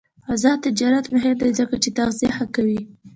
[0.33, 2.79] آزاد تجارت مهم دی ځکه چې تغذیه ښه کوي.